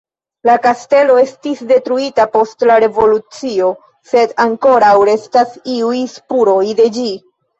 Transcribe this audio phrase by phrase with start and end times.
[0.49, 3.69] La kastelo estis detruita post la Revolucio,
[4.13, 7.07] sed ankoraŭ restas iuj spuroj de ĝi.